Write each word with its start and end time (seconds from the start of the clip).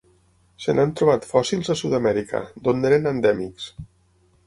Se 0.63 0.73
n'han 0.77 0.93
trobat 1.01 1.27
fòssils 1.33 1.71
a 1.73 1.77
Sud-amèrica, 1.83 2.43
d'on 2.65 2.83
n'eren 2.85 3.09
endèmics. 3.17 3.73